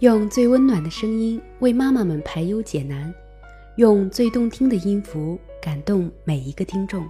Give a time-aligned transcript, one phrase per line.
[0.00, 3.12] 用最温暖的声音为妈妈们排忧解难，
[3.76, 7.06] 用最动听的音符感动每一个听众。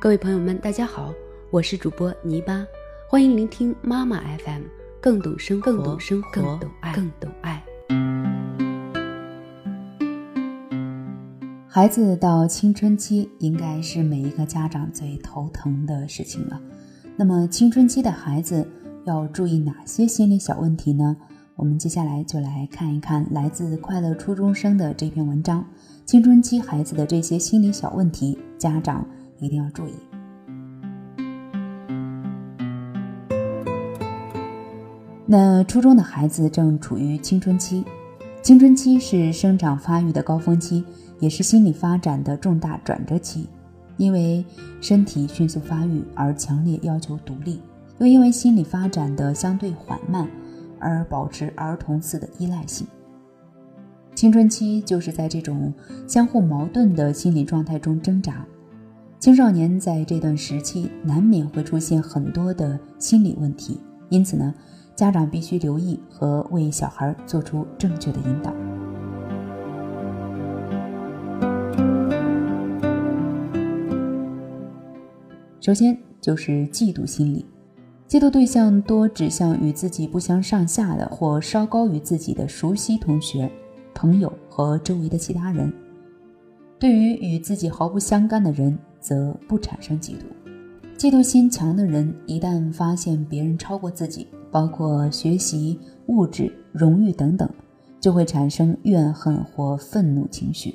[0.00, 1.12] 各位朋友们，大家好，
[1.50, 2.64] 我是主播泥巴，
[3.06, 4.62] 欢迎聆听妈妈 FM，
[4.98, 7.62] 更懂生活，更懂生活，更懂爱，更懂爱。
[11.68, 16.58] 孩子到青春期，应该是每一个家长最头疼的事情了。
[17.14, 18.66] 那么，青春期的孩子
[19.04, 21.14] 要注意哪些心理小问题呢？
[21.54, 25.64] 我们接下来就来看一看来自快乐初中生的这篇文章：
[26.06, 29.06] 青春期孩子的这些心理小问题，家长
[29.38, 29.92] 一定要注意。
[35.26, 37.84] 那初中的孩子正处于青春期，
[38.42, 40.82] 青春期是生长发育的高峰期，
[41.20, 43.46] 也是心理发展的重大转折期。
[43.98, 44.42] 因为
[44.80, 47.60] 身体迅速发育而强烈要求独立，
[47.98, 50.26] 又因为心理发展的相对缓慢。
[50.82, 52.86] 而保持儿童似的依赖性。
[54.14, 55.72] 青春期就是在这种
[56.06, 58.44] 相互矛盾的心理状态中挣扎。
[59.18, 64.52] 青少年在这段时期难免会出现很多的心理问题，因此呢，
[64.96, 68.52] 家长必须留意和为小孩做出正确的引导。
[75.60, 77.46] 首先就是嫉妒心理。
[78.12, 83.50] 嫉妒对象多指向与自己不相上下的或稍高于自己的熟悉同学、
[83.94, 85.72] 朋友和周围的其他人。
[86.78, 90.24] 对于与自己毫不相干的人，则不产生嫉妒。
[90.98, 97.48] 嫉妒心强的人，一旦发现别人超过自己，包括学习、物质、荣誉等等，
[97.98, 100.74] 就会产生怨恨或愤怒情绪。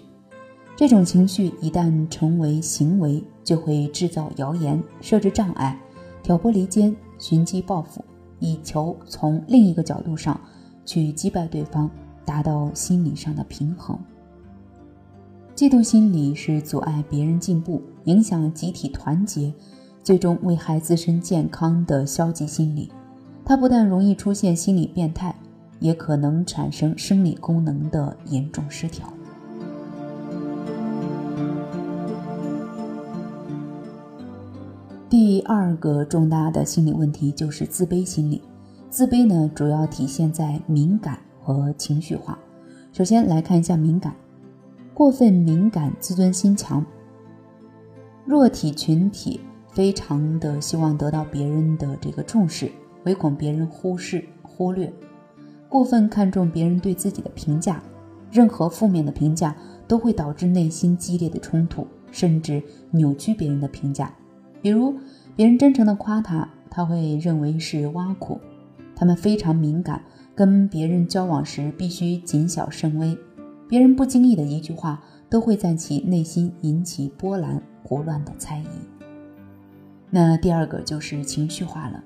[0.76, 5.80] 这种情绪一旦成为行为，就会制造谣言、设置障碍、
[6.24, 6.96] 挑拨离间。
[7.20, 8.04] 寻机报复，
[8.40, 10.40] 以求从另一个角度上
[10.86, 11.90] 去击败对方，
[12.26, 13.98] 达到心理上的平衡。
[15.56, 19.52] 嫉妒心理是阻碍别人进步、影响集体团结、
[20.04, 22.92] 最终危害自身健康的消极心理。
[23.44, 25.34] 它不但容易出现心理变态，
[25.80, 29.12] 也可能产生生理功能的严重失调。
[35.50, 38.42] 二个重大的心理问题就是自卑心理。
[38.90, 42.38] 自卑呢，主要体现在敏感和情绪化。
[42.92, 44.14] 首先来看一下敏感，
[44.94, 46.86] 过分敏感，自尊心强，
[48.26, 49.40] 弱体群体
[49.72, 52.70] 非常的希望得到别人的这个重视，
[53.06, 54.92] 唯恐别人忽视忽略，
[55.70, 57.82] 过分看重别人对自己的评价，
[58.30, 59.56] 任何负面的评价
[59.88, 64.14] 都会导致内心激烈的冲突，甚至扭曲别人的评价。
[64.60, 64.94] 比如，
[65.38, 68.42] 别人真诚的夸他，他会认为是挖苦。
[68.96, 70.02] 他们非常敏感，
[70.34, 73.16] 跟别人交往时必须谨小慎微。
[73.70, 75.00] 别人不经意的一句话，
[75.30, 78.66] 都会在其内心引起波澜，胡乱的猜疑。
[80.10, 82.04] 那第二个就是情绪化了。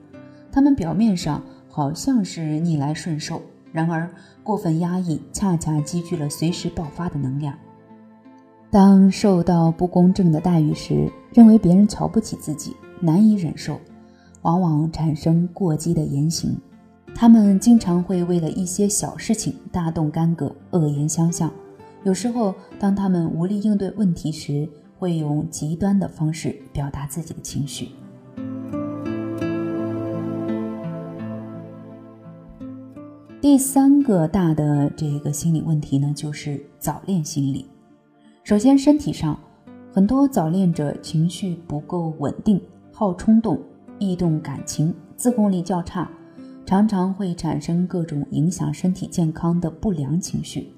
[0.52, 4.14] 他们表面上好像是逆来顺受，然而
[4.44, 7.58] 过分压抑，恰恰积聚了随时爆发的能量。
[8.70, 13.80] 当受到不公正的待遇时，认为别人瞧不起自己，难以忍受，
[14.44, 16.56] 往往产生过激的言行。
[17.14, 21.52] 他们经常会为了一些小事情大动干戈，恶言相向。
[22.04, 27.90] 有时候，当他们无力应对问题时，会用极端的方式表达自己的情绪。
[33.42, 37.66] 第三个大的这个心理问题呢，就是早恋心理。
[38.44, 39.38] 首先，身体上，
[39.92, 42.62] 很多早恋者情绪不够稳定，
[43.02, 43.60] 好冲动，
[43.98, 46.08] 易动感情，自控力较差，
[46.68, 50.72] 常常会产生各种影响身体健康的不良情绪。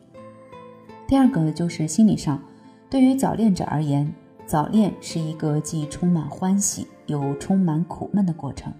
[1.05, 2.41] 第二个就是心理上，
[2.89, 4.09] 对于早恋者而言，
[4.45, 8.71] 早恋是一个既充满欢喜又充满苦闷的过程。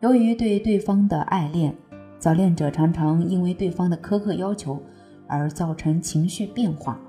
[0.00, 1.74] 由于对对方的爱恋，
[2.18, 4.78] 早恋者常常因为对方的苛刻要求
[5.26, 7.00] 而造成情绪变化。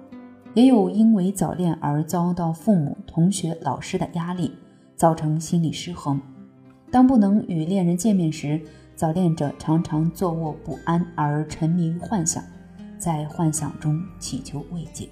[0.54, 4.54] 也有因为早恋而遭到父母、同学、老师的压力，
[5.00, 6.20] 造成心理失衡。
[6.92, 8.62] 当不能与恋人见面时，
[8.98, 12.44] 早恋者常常坐卧不安而沉迷于幻想，
[12.98, 15.08] 在幻想中祈求慰藉。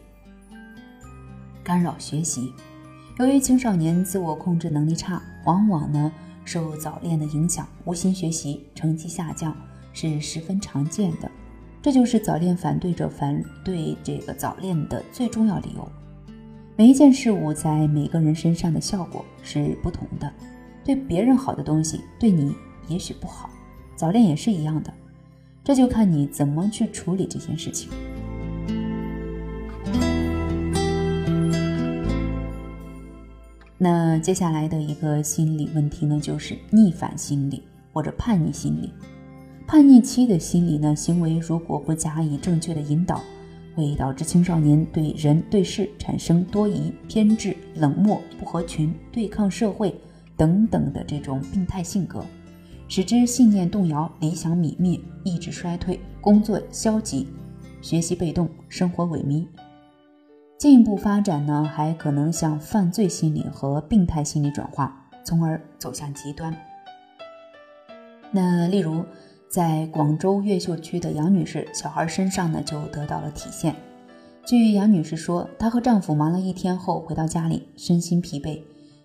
[1.63, 2.51] 干扰学习，
[3.17, 6.11] 由于青少年自我控制能力差，往往呢
[6.43, 9.55] 受早恋的影响，无心学习，成绩下降
[9.93, 11.31] 是十分常见的。
[11.81, 15.89] 这就是早恋反对者反对这个早恋的最重要理由。
[16.79, 20.31] 每一件事物在每个人身上的效果是不同的，
[20.85, 22.55] 对别人好的东西对你
[22.87, 23.49] 也许不好。
[23.95, 24.93] 早恋也是一样的，
[25.63, 27.89] 这就看你怎么去处理这件事情。
[33.79, 38.93] 那接下来的一个心理问题呢，就是逆反心理或者叛逆心理。
[39.65, 43.19] 叛逆期的心理呢，行为如果不加以正确的引导，
[43.77, 49.93] 会导致青少年对人对事产生多疑、偏执、冷漠、不合群、对抗社会
[50.35, 52.25] 等等的这种病态性格，
[52.87, 57.27] 使之信念动摇、理想泯灭、意志衰退、工作消极、
[57.79, 59.45] 学习被动、生活萎靡。
[60.57, 66.51] 进一步发展呢，还可能向犯罪心理和病态心理转化，从而走向极端。
[68.31, 69.05] 那例如，
[69.49, 73.75] 在广州越秀区的杨女士，小孩身上呢就得到了体现。
[74.45, 78.61] 据杨女士说，她和丈夫忙了一天后回到家里，身心疲惫，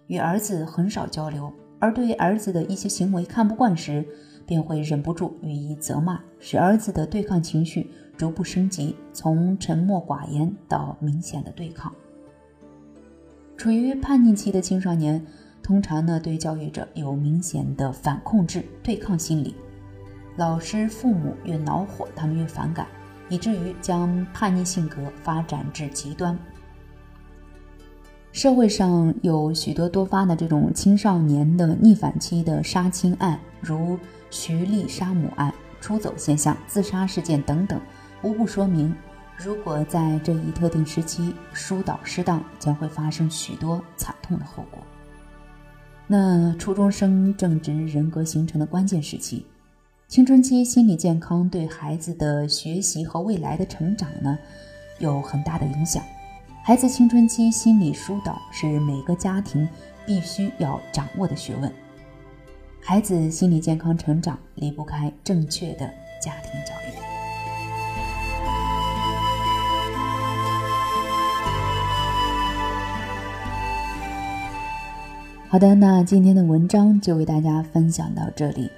[0.07, 4.07] 与儿子很少交流，而对儿子的一些行为看不惯时，
[4.47, 7.91] 便会忍不住予以责骂，使儿子的对抗情绪。
[8.15, 11.93] 逐步升级，从沉默寡言到明显的对抗。
[13.57, 15.25] 处于叛逆期的青少年，
[15.63, 19.57] 通常呢对教育者有明显的反控制、对抗心理。
[20.37, 22.87] 老师、父母越恼火，他们越反感，
[23.29, 26.39] 以至于将叛逆性格发展至极端。
[28.33, 33.99] 社会上有许多多发的这种青少年的逆反期的杀亲案，如
[34.31, 35.53] 徐丽杀母案、
[35.83, 37.79] 出走现象、自杀事件等等。
[38.23, 38.95] 无不说明，
[39.37, 44.83] 如果在这一特定时期疏导失当，将会发生许多惨痛的后果。
[46.07, 49.45] 那初中生正值人格形成的关键时期，
[50.13, 54.39] 青春期心理健康对孩子的学习和未来的成长呢，
[54.99, 56.03] 有很大的影响。
[56.63, 59.67] 孩子青春期心理疏导是每个家庭
[60.05, 61.73] 必须要掌握的学问。
[62.79, 66.93] 孩子心理健康成长离不开正确的家庭教育。
[75.49, 78.71] 好的，那今天的文章就为大家分享到这里。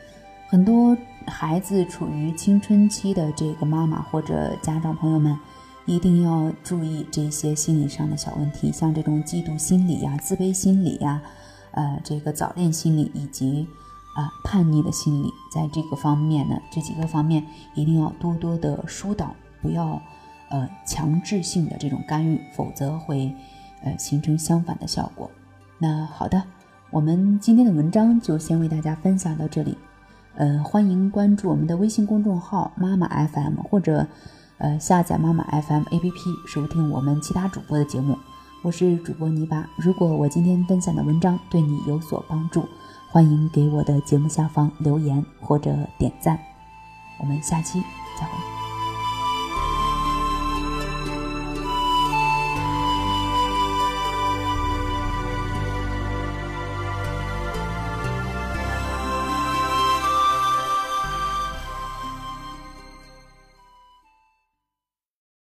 [0.46, 0.96] 很多
[1.26, 5.38] 孩子处于青春期的这个妈妈或者家长朋友们，
[5.86, 11.20] 一定要注意这些心理上的小问题，像这种嫉妒心理呀、自卑心理呀、
[11.72, 13.66] 呃这个早恋心理以及
[14.14, 17.44] 啊叛逆的心理，在这个方面呢，这几个方面
[17.74, 20.00] 一定要多多的疏导，不要
[20.50, 23.34] 呃强制性的这种干预，否则会
[23.82, 25.30] 呃形成相反的效果。
[25.78, 26.42] 那好的。
[26.90, 29.76] 我们今天的文章就先为大家分享到这里，
[30.36, 34.06] 呃，欢迎关注我们的微信公众号“妈妈 FM” 或者
[34.58, 38.18] 呃下载妈妈 FM APP 收听我们其他主播的节目。
[38.62, 39.68] 我是主播泥巴。
[39.76, 42.64] 如果我今天分享的文章对你有所帮助，
[43.10, 46.38] 欢迎给我的节目下方留言或者点赞。
[47.20, 47.80] 我们下期
[48.18, 48.63] 再会。